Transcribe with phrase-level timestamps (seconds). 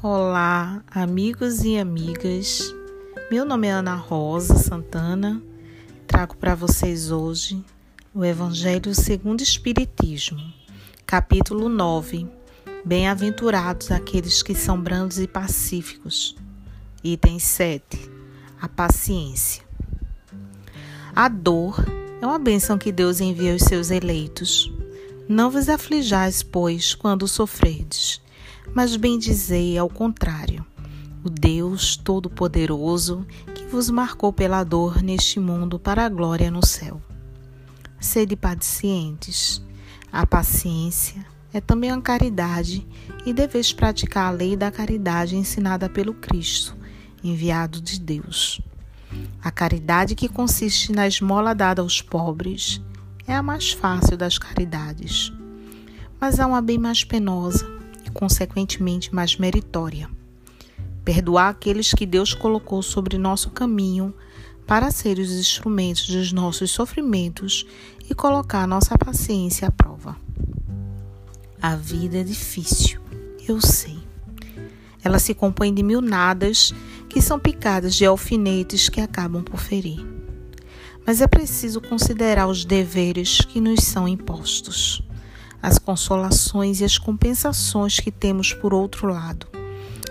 [0.00, 2.72] Olá, amigos e amigas.
[3.32, 5.42] Meu nome é Ana Rosa Santana.
[6.06, 7.64] Trago para vocês hoje
[8.14, 10.38] o Evangelho segundo o Espiritismo,
[11.04, 12.28] capítulo 9.
[12.84, 16.36] Bem-aventurados aqueles que são brandos e pacíficos.
[17.02, 18.08] Item 7.
[18.60, 19.64] A paciência.
[21.12, 21.84] A dor
[22.22, 24.72] é uma bênção que Deus envia aos seus eleitos.
[25.28, 28.22] Não vos aflijais, pois, quando sofredes
[28.74, 30.64] mas bem dizei ao contrário.
[31.24, 37.00] O Deus Todo-Poderoso que vos marcou pela dor neste mundo para a glória no céu.
[38.00, 39.62] Sede pacientes.
[40.12, 42.86] A paciência é também a caridade
[43.26, 46.76] e deveis praticar a lei da caridade ensinada pelo Cristo,
[47.22, 48.60] enviado de Deus.
[49.42, 52.80] A caridade que consiste na esmola dada aos pobres
[53.26, 55.32] é a mais fácil das caridades.
[56.20, 57.77] Mas há uma bem mais penosa,
[58.18, 60.10] consequentemente mais meritória.
[61.04, 64.12] Perdoar aqueles que Deus colocou sobre nosso caminho
[64.66, 67.64] para ser os instrumentos dos nossos sofrimentos
[68.10, 70.16] e colocar nossa paciência à prova.
[71.62, 73.00] A vida é difícil,
[73.48, 74.00] eu sei.
[75.04, 76.74] Ela se compõe de mil nadas
[77.08, 80.04] que são picadas de alfinetes que acabam por ferir.
[81.06, 85.07] Mas é preciso considerar os deveres que nos são impostos
[85.62, 89.46] as consolações e as compensações que temos por outro lado.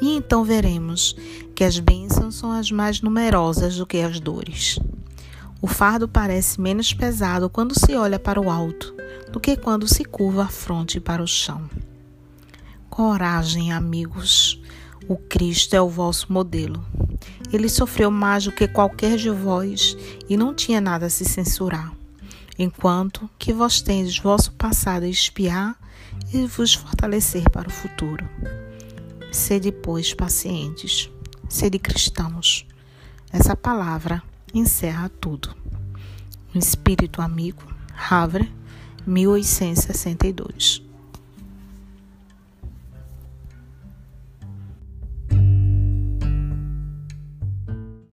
[0.00, 1.14] E então veremos
[1.54, 4.78] que as bênçãos são as mais numerosas do que as dores.
[5.60, 8.94] O fardo parece menos pesado quando se olha para o alto
[9.30, 11.68] do que quando se curva a fronte para o chão.
[12.88, 14.60] Coragem, amigos.
[15.06, 16.84] O Cristo é o vosso modelo.
[17.52, 19.96] Ele sofreu mais do que qualquer de vós
[20.28, 21.99] e não tinha nada a se censurar
[22.58, 25.76] enquanto que vós tendes vosso passado a espiar
[26.32, 28.28] e vos fortalecer para o futuro.
[29.32, 31.10] Sede, pois, pacientes,
[31.48, 32.66] sede cristãos.
[33.32, 35.54] Essa palavra encerra tudo.
[36.54, 37.62] Um espírito amigo,
[38.10, 38.52] Havre,
[39.06, 40.89] 1862.